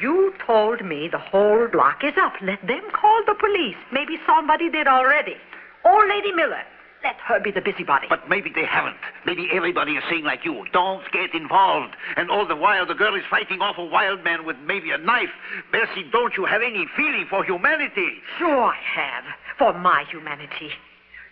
You 0.00 0.34
told 0.44 0.84
me 0.84 1.06
the 1.06 1.18
whole 1.18 1.68
block 1.68 2.02
is 2.02 2.14
up. 2.20 2.32
Let 2.42 2.66
them 2.66 2.82
call 2.92 3.22
the 3.24 3.34
police. 3.34 3.76
Maybe 3.92 4.18
somebody 4.26 4.68
did 4.68 4.88
already. 4.88 5.36
Or 5.84 6.08
Lady 6.08 6.32
Miller. 6.32 6.64
Let 7.02 7.16
her 7.16 7.40
be 7.40 7.50
the 7.50 7.62
busybody. 7.62 8.06
But 8.08 8.28
maybe 8.28 8.50
they 8.54 8.66
haven't. 8.66 8.96
Maybe 9.24 9.48
everybody 9.52 9.92
is 9.92 10.04
saying 10.10 10.24
like 10.24 10.44
you, 10.44 10.66
don't 10.72 11.02
get 11.12 11.34
involved. 11.34 11.94
And 12.16 12.30
all 12.30 12.46
the 12.46 12.56
while 12.56 12.86
the 12.86 12.94
girl 12.94 13.14
is 13.14 13.22
fighting 13.30 13.62
off 13.62 13.78
a 13.78 13.84
wild 13.84 14.22
man 14.22 14.44
with 14.44 14.56
maybe 14.66 14.90
a 14.90 14.98
knife. 14.98 15.30
Bessie, 15.72 16.04
don't 16.12 16.36
you 16.36 16.44
have 16.44 16.60
any 16.60 16.86
feeling 16.96 17.26
for 17.30 17.42
humanity? 17.42 18.20
Sure 18.38 18.64
I 18.64 18.76
have. 18.76 19.24
For 19.56 19.72
my 19.72 20.04
humanity. 20.10 20.70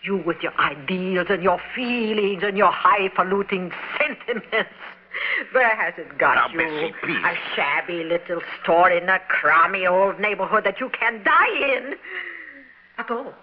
You 0.01 0.17
with 0.17 0.37
your 0.41 0.57
ideals 0.59 1.27
and 1.29 1.43
your 1.43 1.59
feelings 1.75 2.41
and 2.43 2.57
your 2.57 2.71
highfalutin 2.71 3.71
sentiments. 3.97 4.71
Where 5.51 5.75
has 5.75 5.93
it 5.97 6.17
got 6.17 6.35
Now, 6.35 6.47
you? 6.49 6.57
Bessie, 6.57 6.93
please. 7.03 7.23
A 7.25 7.35
shabby 7.55 8.03
little 8.03 8.41
store 8.63 8.89
in 8.89 9.07
a 9.09 9.19
crummy 9.27 9.85
old 9.85 10.19
neighborhood 10.19 10.63
that 10.63 10.79
you 10.79 10.89
can 10.89 11.23
die 11.23 11.77
in. 11.77 11.95
Otto, 12.97 13.33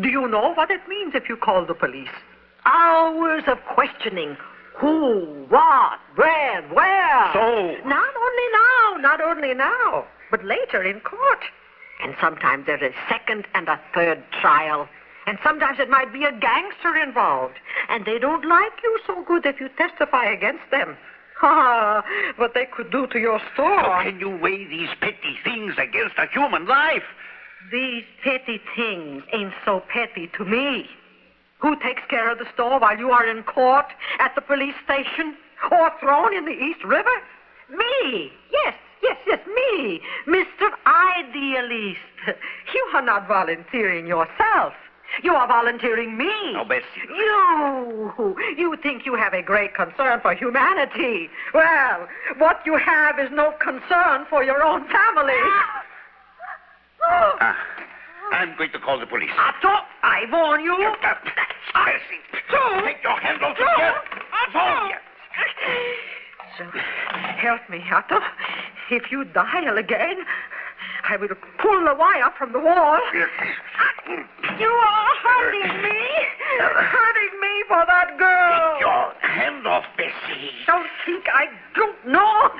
do 0.00 0.08
you 0.08 0.26
know 0.28 0.54
what 0.54 0.70
it 0.70 0.80
means 0.88 1.14
if 1.14 1.28
you 1.28 1.36
call 1.36 1.64
the 1.66 1.74
police? 1.74 2.08
Hours 2.64 3.42
of 3.46 3.58
questioning. 3.74 4.36
Who, 4.78 5.44
what, 5.48 5.98
when, 6.16 6.74
where? 6.74 7.30
So- 7.32 7.76
Not 7.86 8.14
only 8.16 8.48
now, 8.52 8.96
not 9.00 9.20
only 9.20 9.54
now, 9.54 10.06
but 10.30 10.44
later 10.44 10.82
in 10.82 11.00
court. 11.00 11.40
And 12.02 12.14
sometimes 12.20 12.66
there's 12.66 12.82
a 12.82 12.94
second 13.08 13.46
and 13.54 13.68
a 13.68 13.78
third 13.94 14.22
trial. 14.40 14.88
And 15.26 15.38
sometimes 15.44 15.78
it 15.78 15.88
might 15.88 16.12
be 16.12 16.24
a 16.24 16.32
gangster 16.32 16.96
involved. 16.96 17.54
And 17.88 18.04
they 18.04 18.18
don't 18.18 18.44
like 18.48 18.72
you 18.82 18.98
so 19.06 19.22
good 19.24 19.46
if 19.46 19.60
you 19.60 19.68
testify 19.76 20.24
against 20.26 20.64
them. 20.70 20.96
Ah, 21.42 22.02
what 22.36 22.54
they 22.54 22.66
could 22.66 22.90
do 22.90 23.06
to 23.08 23.18
your 23.18 23.40
store. 23.54 23.78
How 23.78 24.02
can 24.02 24.18
you 24.18 24.30
weigh 24.30 24.64
these 24.66 24.88
petty 25.00 25.36
things 25.44 25.74
against 25.78 26.16
a 26.18 26.26
human 26.32 26.66
life? 26.66 27.04
These 27.70 28.04
petty 28.22 28.60
things 28.76 29.22
ain't 29.32 29.54
so 29.64 29.82
petty 29.88 30.30
to 30.36 30.44
me. 30.44 30.88
Who 31.60 31.76
takes 31.76 32.02
care 32.08 32.30
of 32.30 32.38
the 32.38 32.46
store 32.52 32.78
while 32.80 32.98
you 32.98 33.10
are 33.12 33.26
in 33.26 33.44
court, 33.44 33.86
at 34.18 34.34
the 34.34 34.40
police 34.40 34.74
station, 34.84 35.36
or 35.70 35.92
thrown 36.00 36.34
in 36.34 36.44
the 36.44 36.52
East 36.52 36.82
River? 36.84 37.10
Me. 37.70 38.32
Yes, 38.50 38.74
yes, 39.02 39.16
yes, 39.26 39.40
me. 39.46 40.00
Mr. 40.26 40.70
Idealist. 40.86 42.00
You 42.74 42.88
are 42.94 43.02
not 43.02 43.26
volunteering 43.28 44.06
yourself. 44.06 44.72
You 45.22 45.34
are 45.34 45.46
volunteering 45.46 46.16
me. 46.16 46.30
Oh, 46.56 46.64
Bessie. 46.64 46.84
You, 47.08 48.34
you 48.56 48.76
think 48.82 49.04
you 49.04 49.14
have 49.14 49.34
a 49.34 49.42
great 49.42 49.74
concern 49.74 50.20
for 50.20 50.34
humanity. 50.34 51.28
Well, 51.52 52.08
what 52.38 52.60
you 52.64 52.76
have 52.76 53.18
is 53.18 53.28
no 53.30 53.52
concern 53.60 54.24
for 54.30 54.42
your 54.42 54.62
own 54.62 54.88
family. 54.88 55.34
Ah, 57.10 57.56
I'm 58.32 58.56
going 58.56 58.70
to 58.72 58.78
call 58.78 58.98
the 58.98 59.06
police. 59.06 59.30
Otto, 59.36 59.74
I 60.02 60.24
warn 60.30 60.62
you. 60.62 60.74
Uh, 60.74 61.14
Bessie, 61.74 62.22
take 62.84 63.02
your 63.02 63.18
hand 63.18 63.42
off 63.42 63.56
the 63.56 63.62
Joe. 63.64 63.76
chair. 63.76 63.94
Phone 64.52 64.88
you. 64.88 64.96
So, 66.58 66.64
help 67.38 67.60
me, 67.68 67.82
Otto. 67.90 68.20
If 68.90 69.10
you 69.10 69.24
dial 69.24 69.78
again, 69.78 70.16
I 71.08 71.16
will 71.16 71.28
pull 71.58 71.84
the 71.84 71.94
wire 71.94 72.30
from 72.38 72.52
the 72.52 72.60
wall. 72.60 72.98
Yes. 73.14 73.28
You 74.58 74.68
are 74.68 75.14
hurting 75.22 75.82
me. 75.82 75.98
Hurting 76.60 77.40
me 77.40 77.64
for 77.68 77.84
that 77.86 78.18
girl. 78.18 78.72
Take 78.74 78.80
your 78.80 79.30
hand 79.30 79.66
off, 79.66 79.84
Bessie. 79.96 80.50
Don't 80.66 80.86
think 81.06 81.24
I 81.32 81.46
don't 81.74 82.06
know. 82.06 82.50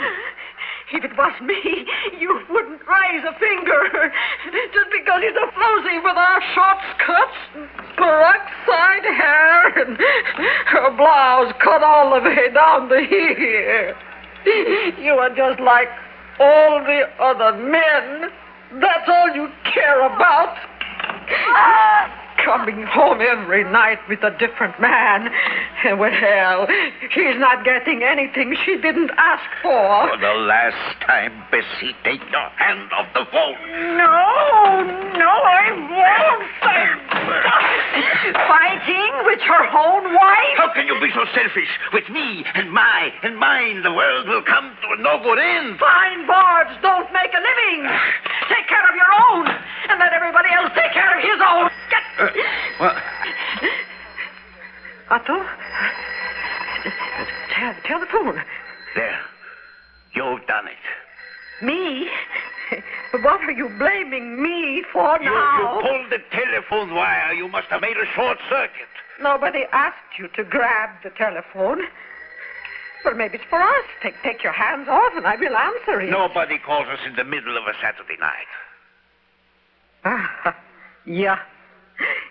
If 0.92 1.04
it 1.04 1.11
was 1.22 1.40
me, 1.40 1.86
you 2.18 2.42
wouldn't 2.50 2.82
raise 2.82 3.22
a 3.22 3.38
finger. 3.38 4.10
Just 4.74 4.90
because 4.90 5.22
he's 5.22 5.38
a 5.38 5.48
floozy 5.54 6.02
with 6.02 6.18
our 6.18 6.40
short 6.54 6.78
skirts, 6.98 7.38
side 8.66 9.06
hair, 9.06 9.86
and 9.86 9.96
her 10.66 10.90
blouse 10.96 11.54
cut 11.62 11.82
all 11.82 12.10
the 12.14 12.28
way 12.28 12.50
down 12.52 12.88
to 12.88 12.98
here. 13.08 13.94
You 14.98 15.12
are 15.12 15.30
just 15.30 15.60
like 15.60 15.88
all 16.40 16.82
the 16.82 17.02
other 17.22 17.56
men. 17.56 18.30
That's 18.80 19.08
all 19.08 19.30
you 19.36 19.48
care 19.72 20.04
about. 20.06 20.56
Ah! 21.54 22.21
Coming 22.44 22.82
home 22.82 23.20
every 23.20 23.62
night 23.64 23.98
with 24.08 24.22
a 24.24 24.30
different 24.38 24.80
man. 24.80 25.30
And 25.84 25.98
well, 26.02 26.66
she's 27.14 27.38
not 27.38 27.64
getting 27.64 28.02
anything 28.02 28.56
she 28.64 28.76
didn't 28.82 29.10
ask 29.16 29.46
for. 29.62 30.10
For 30.10 30.18
the 30.18 30.34
last 30.42 31.00
time, 31.06 31.44
Bessie, 31.50 31.94
take 32.02 32.20
your 32.30 32.48
hand 32.58 32.90
off 32.98 33.06
the 33.14 33.24
phone. 33.30 33.54
No, 33.94 34.82
no, 35.18 35.30
I 35.30 35.70
won't. 35.86 36.50
Fighting 38.48 39.12
with 39.26 39.40
her 39.40 39.64
own 39.70 40.14
wife? 40.14 40.56
How 40.56 40.72
can 40.74 40.86
you 40.86 40.98
be 40.98 41.12
so 41.14 41.24
selfish? 41.34 41.70
With 41.92 42.08
me 42.10 42.44
and 42.54 42.72
my 42.72 43.12
and 43.22 43.36
mine, 43.36 43.82
the 43.82 43.92
world 43.92 44.26
will 44.26 44.42
come 44.42 44.74
to 44.82 44.86
a 44.98 45.02
no 45.02 45.22
good 45.22 45.38
end. 45.38 45.78
Fine 45.78 46.26
barbs 46.26 46.74
don't 46.82 47.12
make 47.12 47.30
a 47.30 47.42
living. 47.42 47.86
Take 48.48 48.66
care 48.68 48.82
of 48.88 48.96
your 48.96 49.12
own, 49.30 49.46
and 49.90 49.98
let 50.00 50.12
everybody 50.12 50.48
else 50.50 50.72
take 50.74 50.92
care 50.92 51.12
of 51.16 51.22
his 51.22 51.38
own. 51.38 51.70
Uh, 52.18 52.26
well, 52.80 52.96
Otto? 55.10 55.42
Te- 57.48 57.88
telephone. 57.88 58.42
There. 58.94 59.18
You've 60.14 60.46
done 60.46 60.66
it. 60.68 61.64
Me? 61.64 62.08
What 63.12 63.40
are 63.42 63.50
you 63.52 63.68
blaming 63.78 64.42
me 64.42 64.82
for 64.92 65.18
You, 65.20 65.30
now? 65.30 65.80
you 65.80 65.82
pulled 65.88 66.10
the 66.10 66.18
telephone 66.34 66.94
wire. 66.94 67.32
You 67.34 67.48
must 67.48 67.68
have 67.68 67.80
made 67.82 67.96
a 67.96 68.06
short 68.14 68.38
circuit. 68.48 68.88
Nobody 69.20 69.64
asked 69.72 70.18
you 70.18 70.28
to 70.36 70.44
grab 70.44 70.90
the 71.04 71.10
telephone. 71.10 71.82
Well, 73.04 73.14
maybe 73.14 73.34
it's 73.36 73.44
for 73.50 73.60
us. 73.60 73.84
Take, 74.02 74.14
take 74.22 74.42
your 74.42 74.52
hands 74.54 74.88
off 74.88 75.12
and 75.16 75.26
I 75.26 75.36
will 75.36 75.54
answer 75.56 76.00
it. 76.00 76.10
Nobody 76.10 76.58
calls 76.58 76.86
us 76.88 77.00
in 77.06 77.14
the 77.16 77.24
middle 77.24 77.56
of 77.58 77.64
a 77.64 77.74
Saturday 77.82 78.16
night. 78.20 78.46
Ah, 80.04 80.56
yeah. 81.06 81.38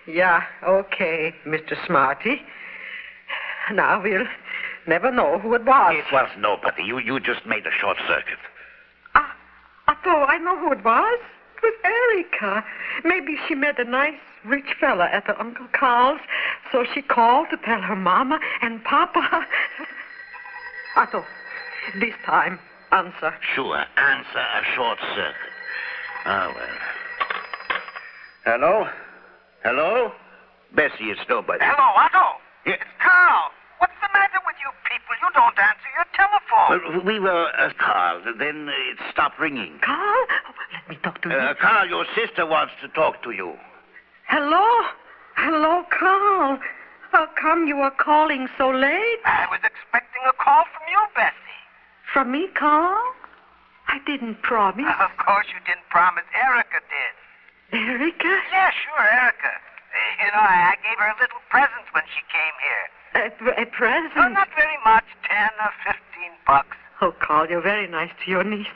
Yeah, 0.06 0.42
okay, 0.64 1.34
Mr. 1.46 1.74
Smarty. 1.86 2.42
Now 3.72 4.02
we'll 4.02 4.26
never 4.86 5.10
know 5.10 5.38
who 5.38 5.54
it 5.54 5.64
was. 5.64 5.94
It 5.94 6.12
was 6.12 6.28
nobody. 6.38 6.82
You, 6.82 6.98
you 6.98 7.20
just 7.20 7.46
made 7.46 7.66
a 7.66 7.70
short 7.80 7.96
circuit. 8.08 8.38
Ah, 9.14 9.34
Otto, 9.88 10.26
I 10.26 10.38
know 10.38 10.58
who 10.58 10.72
it 10.72 10.84
was. 10.84 11.20
It 11.56 11.62
was 11.62 11.74
Erica. 11.84 12.64
Maybe 13.04 13.36
she 13.46 13.54
met 13.54 13.78
a 13.78 13.84
nice 13.84 14.18
rich 14.44 14.74
fella 14.80 15.04
at 15.04 15.28
her 15.28 15.40
Uncle 15.40 15.68
Carl's, 15.72 16.20
so 16.72 16.84
she 16.92 17.02
called 17.02 17.46
to 17.50 17.56
tell 17.58 17.80
her 17.80 17.94
mama 17.94 18.40
and 18.60 18.82
papa. 18.82 19.46
Otto, 20.96 21.24
this 22.00 22.14
time, 22.26 22.58
answer. 22.90 23.34
Sure. 23.54 23.84
Answer 23.96 24.38
a 24.38 24.74
short 24.74 24.98
circuit. 25.14 25.34
Ah, 26.24 26.52
well. 26.54 26.78
Hello? 28.44 28.88
Hello? 29.62 30.12
Bessie, 30.74 31.10
it's 31.12 31.20
nobody. 31.28 31.60
Hello, 31.62 31.88
Otto. 31.96 32.38
Yeah. 32.66 32.74
It's 32.74 32.84
Carl. 33.02 33.50
What's 33.78 33.92
the 34.00 34.08
matter 34.14 34.38
with 34.46 34.56
you 34.62 34.70
people? 34.88 35.14
You 35.20 35.28
don't 35.34 35.58
answer 35.58 35.90
your 35.94 36.08
telephone. 36.14 36.96
Well, 36.96 37.04
we 37.04 37.20
were 37.20 37.48
uh, 37.58 37.70
Carl. 37.78 38.22
Then 38.38 38.68
uh, 38.68 38.90
it 38.90 38.98
stopped 39.12 39.38
ringing. 39.38 39.78
Carl? 39.84 40.26
Let 40.72 40.88
me 40.88 40.96
talk 41.02 41.20
to 41.22 41.28
you. 41.30 41.36
Uh, 41.36 41.54
Carl, 41.60 41.88
your 41.88 42.06
sister 42.16 42.46
wants 42.46 42.72
to 42.82 42.88
talk 42.88 43.22
to 43.24 43.30
you. 43.32 43.54
Hello? 44.28 44.86
Hello, 45.36 45.84
Carl. 45.90 46.58
How 47.10 47.26
come 47.40 47.66
you 47.66 47.76
are 47.78 47.90
calling 47.92 48.48
so 48.56 48.70
late? 48.70 49.20
I 49.26 49.46
was 49.50 49.60
expecting 49.62 50.22
a 50.28 50.32
call 50.42 50.64
from 50.72 50.86
you, 50.90 51.00
Bessie. 51.14 51.62
From 52.12 52.32
me, 52.32 52.48
Carl? 52.58 52.98
I 53.88 53.98
didn't 54.06 54.40
promise. 54.42 54.86
Of 55.00 55.10
course 55.18 55.46
you 55.52 55.60
didn't 55.66 55.84
promise. 55.90 56.24
Erica 56.32 56.61
did. 56.61 56.61
Erica? 57.72 58.32
Yeah, 58.52 58.70
sure, 58.70 59.04
Erica. 59.04 59.52
You 60.20 60.28
know, 60.32 60.40
I 60.44 60.72
I 60.72 60.74
gave 60.84 60.98
her 60.98 61.08
a 61.08 61.18
little 61.20 61.40
present 61.50 61.84
when 61.92 62.04
she 62.12 62.22
came 62.32 62.56
here. 62.64 62.84
A, 63.12 63.62
a 63.62 63.66
present? 63.66 64.12
No, 64.16 64.28
not 64.28 64.48
very 64.56 64.78
much. 64.84 65.04
Ten 65.28 65.48
or 65.60 65.72
fifteen 65.84 66.32
bucks. 66.46 66.76
Oh, 67.00 67.12
Carl, 67.20 67.48
you're 67.48 67.60
very 67.64 67.88
nice 67.88 68.10
to 68.24 68.30
your 68.30 68.44
niece. 68.44 68.70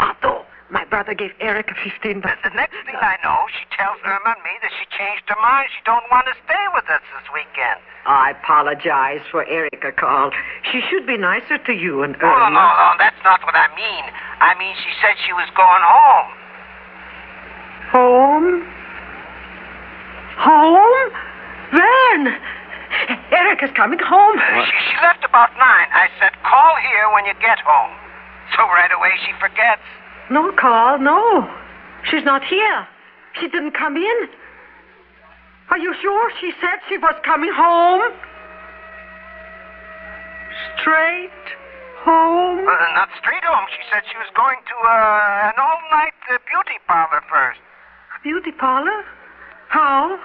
Otto, 0.00 0.44
my 0.70 0.84
brother 0.84 1.14
gave 1.14 1.30
Erica 1.40 1.74
15 1.82 2.20
The, 2.20 2.20
bucks. 2.20 2.38
the 2.44 2.50
next 2.54 2.76
thing 2.86 2.94
I 3.00 3.16
know, 3.24 3.46
she 3.56 3.64
tells 3.74 3.96
Irma 4.04 4.36
and 4.36 4.42
me 4.44 4.52
that 4.62 4.70
she 4.78 4.84
changed 4.94 5.24
her 5.26 5.40
mind. 5.42 5.66
She 5.74 5.80
don't 5.88 6.04
want 6.12 6.26
to 6.28 6.34
stay 6.44 6.64
with 6.76 6.84
us 6.92 7.00
this 7.16 7.26
weekend. 7.34 7.80
I 8.06 8.30
apologize 8.36 9.22
for 9.32 9.48
Erica, 9.48 9.90
Carl. 9.96 10.30
She 10.70 10.80
should 10.90 11.06
be 11.06 11.16
nicer 11.16 11.56
to 11.58 11.72
you 11.72 12.02
and 12.04 12.14
Oh, 12.20 12.20
no, 12.22 12.28
Irma. 12.30 12.50
no, 12.52 12.66
no, 12.68 12.88
that's 13.00 13.18
not 13.24 13.40
what 13.48 13.56
I 13.56 13.66
mean. 13.74 14.04
I 14.44 14.54
mean, 14.60 14.76
she 14.84 14.92
said 15.02 15.16
she 15.26 15.32
was 15.32 15.48
going. 15.56 15.82
Home? 15.88 16.30
Home? 20.38 21.10
When? 21.72 22.22
Erica's 23.58 23.76
coming 23.76 23.98
home. 23.98 24.38
She, 24.38 24.70
she 24.86 24.96
left 25.02 25.24
about 25.24 25.50
nine. 25.58 25.88
I 25.90 26.06
said, 26.20 26.30
call 26.42 26.74
here 26.78 27.10
when 27.12 27.26
you 27.26 27.34
get 27.40 27.58
home. 27.66 27.90
So 28.56 28.62
right 28.62 28.90
away 28.94 29.10
she 29.26 29.32
forgets. 29.40 29.82
No, 30.30 30.52
call, 30.52 30.98
no. 30.98 31.50
She's 32.10 32.24
not 32.24 32.44
here. 32.44 32.86
She 33.40 33.48
didn't 33.48 33.72
come 33.72 33.96
in. 33.96 34.18
Are 35.70 35.78
you 35.78 35.94
sure 36.00 36.30
she 36.40 36.52
said 36.60 36.78
she 36.88 36.98
was 36.98 37.14
coming 37.24 37.52
home? 37.52 38.12
Straight 40.80 41.30
home? 42.04 42.62
Uh, 42.62 42.94
not 42.94 43.08
straight 43.18 43.42
home. 43.44 43.66
She 43.74 43.82
said 43.90 44.02
she 44.10 44.18
was 44.18 44.30
going 44.36 44.58
to 44.58 44.76
uh, 44.86 45.50
an 45.50 45.58
all-night 45.58 46.14
uh, 46.30 46.38
beauty 46.46 46.78
parlor 46.86 47.22
first. 47.30 47.60
A 48.16 48.22
Beauty 48.22 48.52
parlor? 48.52 49.04
How? 49.68 50.18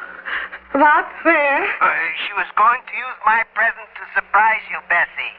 What? 0.73 1.05
Where? 1.21 1.61
Uh, 1.77 1.93
she 2.25 2.33
was 2.33 2.49
going 2.57 2.81
to 2.81 2.93
use 2.97 3.17
my 3.29 3.45
present 3.53 3.85
to 3.93 4.03
surprise 4.17 4.65
you, 4.73 4.81
Bessie. 4.89 5.33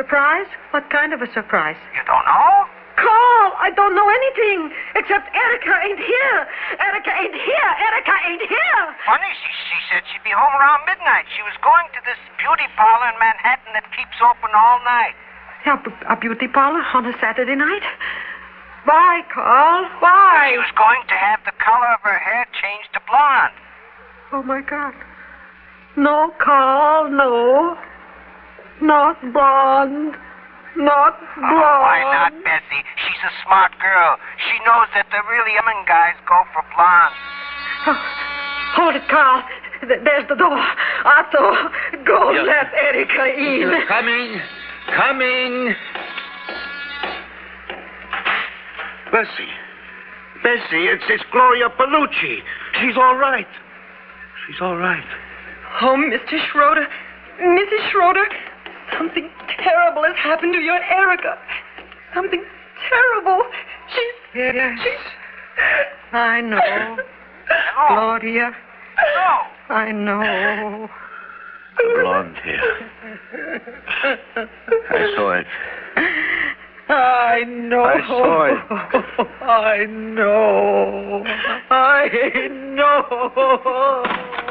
Surprise? 0.00 0.48
What 0.72 0.88
kind 0.88 1.12
of 1.12 1.20
a 1.20 1.28
surprise? 1.36 1.76
You 1.92 2.00
don't 2.08 2.24
know? 2.24 2.64
Carl, 2.96 3.52
I 3.60 3.68
don't 3.76 3.92
know 3.92 4.08
anything 4.08 4.72
except 4.96 5.28
Erica 5.36 5.76
ain't 5.84 6.00
here. 6.00 6.38
Erica 6.80 7.12
ain't 7.20 7.36
here. 7.36 7.70
Erica 7.84 8.16
ain't 8.24 8.44
here. 8.48 8.84
Funny, 9.04 9.32
she, 9.44 9.50
she 9.68 9.78
said 9.92 10.00
she'd 10.08 10.24
be 10.24 10.32
home 10.32 10.56
around 10.56 10.88
midnight. 10.88 11.28
She 11.36 11.44
was 11.44 11.56
going 11.60 11.92
to 11.92 12.00
this 12.08 12.20
beauty 12.40 12.64
parlor 12.72 13.12
in 13.12 13.16
Manhattan 13.20 13.76
that 13.76 13.84
keeps 13.92 14.16
open 14.24 14.56
all 14.56 14.80
night. 14.88 15.16
A, 15.68 15.76
a 16.12 16.16
beauty 16.16 16.48
parlor 16.48 16.80
on 16.96 17.04
a 17.04 17.12
Saturday 17.20 17.56
night? 17.56 17.84
Why, 18.88 19.20
Carl? 19.28 19.84
Why? 20.00 20.48
She 20.52 20.58
was 20.58 20.72
going 20.80 21.04
to 21.12 21.16
have 21.20 21.44
the 21.44 21.52
color 21.60 21.92
of 21.92 22.00
her 22.08 22.18
hair 22.18 22.48
changed 22.56 22.88
to 22.96 23.00
blonde. 23.04 23.52
Oh, 24.32 24.42
my 24.42 24.62
God. 24.62 24.94
No, 25.96 26.32
Carl, 26.42 27.10
no. 27.10 27.76
Not 28.80 29.20
blonde. 29.32 30.16
Not 30.76 31.18
blonde. 31.36 31.52
Oh, 31.52 31.78
why 31.84 32.00
not, 32.02 32.32
Bessie? 32.42 32.82
She's 32.96 33.22
a 33.28 33.32
smart 33.44 33.72
girl. 33.78 34.16
She 34.48 34.56
knows 34.64 34.88
that 34.94 35.06
the 35.12 35.20
really 35.30 35.52
young 35.52 35.84
guys 35.86 36.14
go 36.26 36.40
for 36.54 36.64
blonde. 36.74 37.14
Oh, 37.86 37.98
hold 38.74 38.94
it, 38.96 39.06
Carl. 39.10 39.42
There's 39.82 40.26
the 40.28 40.36
door. 40.36 40.56
Otto, 41.04 41.68
go 42.06 42.30
Yes. 42.32 42.46
let 42.46 42.72
Erica 42.72 43.34
in. 43.36 43.60
You're 43.68 43.86
Coming. 43.86 44.40
Coming. 44.96 45.74
Bessie. 49.12 49.52
Bessie, 50.42 50.86
it's, 50.88 51.04
it's 51.08 51.22
Gloria 51.30 51.68
Palucci. 51.68 52.38
She's 52.80 52.96
all 52.96 53.16
right. 53.16 53.46
She's 54.52 54.60
all 54.60 54.76
right. 54.76 55.04
Oh, 55.80 55.96
Mr. 55.96 56.38
Schroeder. 56.50 56.86
Mrs. 57.40 57.90
Schroeder, 57.90 58.26
something 58.98 59.30
terrible 59.58 60.02
has 60.04 60.14
happened 60.16 60.52
to 60.52 60.60
your 60.60 60.76
Erica. 60.76 61.38
Something 62.14 62.44
terrible. 62.90 63.40
She's. 63.94 64.14
Yes. 64.34 64.78
She's... 64.82 64.92
I 66.12 66.42
know. 66.42 66.58
No, 66.58 66.96
Claudia, 67.88 68.54
no. 69.16 69.74
I 69.74 69.92
know. 69.92 70.88
The 71.78 72.00
blonde 72.02 72.36
hair. 72.36 72.60
I 74.90 75.14
saw 75.16 75.32
it. 75.32 75.46
I 76.90 77.44
know. 77.46 77.84
I 77.84 78.06
saw 78.06 78.44
it. 78.44 78.58
I 79.42 79.86
know. 79.86 81.24
I 81.70 82.48
know. 82.48 84.41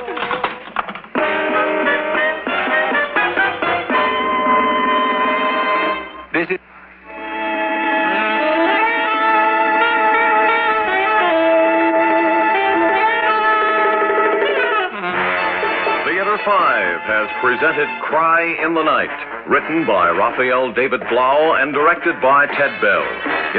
Has 17.12 17.28
presented 17.44 17.92
Cry 18.08 18.56
in 18.64 18.72
the 18.72 18.88
Night, 18.88 19.12
written 19.44 19.84
by 19.84 20.16
Raphael 20.16 20.72
David 20.72 21.04
Blau 21.12 21.60
and 21.60 21.76
directed 21.76 22.16
by 22.24 22.48
Ted 22.48 22.72
Bell. 22.80 23.04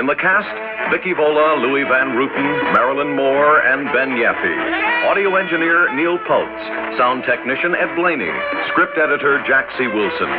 In 0.00 0.08
the 0.08 0.16
cast, 0.16 0.48
Vicky 0.88 1.12
Vola, 1.12 1.60
Louis 1.60 1.84
Van 1.84 2.16
Rooten, 2.16 2.48
Marilyn 2.72 3.12
Moore, 3.12 3.60
and 3.60 3.92
Ben 3.92 4.16
Yaffe. 4.16 4.56
Audio 5.04 5.36
engineer 5.36 5.92
Neil 5.92 6.16
Pultz. 6.24 6.64
Sound 6.96 7.28
technician 7.28 7.76
Ed 7.76 7.92
Blainey. 7.92 8.32
Script 8.72 8.96
editor 8.96 9.44
Jack 9.44 9.68
C. 9.76 9.84
Wilson. 9.84 10.32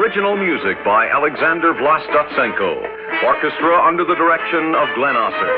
Original 0.00 0.32
music 0.32 0.80
by 0.88 1.04
Alexander 1.12 1.76
Vlastotsenko. 1.76 2.80
Orchestra 3.28 3.76
under 3.84 4.08
the 4.08 4.16
direction 4.16 4.72
of 4.72 4.88
Glenn 4.96 5.20
Osser. 5.20 5.52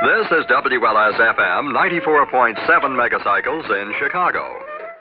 This 0.00 0.32
is 0.32 0.48
WLS 0.48 1.20
FM 1.20 1.76
94.7 1.76 2.56
megacycles 2.96 3.68
in 3.68 3.92
Chicago. 4.00 4.59